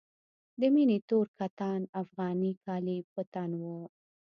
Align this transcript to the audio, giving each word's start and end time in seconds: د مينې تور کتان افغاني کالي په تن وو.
د 0.59 0.61
مينې 0.73 0.97
تور 1.09 1.27
کتان 1.39 1.81
افغاني 2.01 2.51
کالي 2.65 2.97
په 3.13 3.21
تن 3.33 3.51
وو. 3.61 3.79